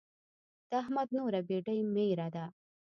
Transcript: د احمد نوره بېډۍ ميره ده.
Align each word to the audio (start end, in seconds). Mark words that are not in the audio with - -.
د 0.69 0.71
احمد 0.81 1.07
نوره 1.17 1.39
بېډۍ 1.47 1.79
ميره 1.95 2.27
ده. 2.35 2.45